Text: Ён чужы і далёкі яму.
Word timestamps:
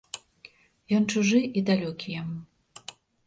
Ён 0.99 1.03
чужы 1.15 1.39
і 1.61 1.63
далёкі 1.69 2.07
яму. 2.21 2.39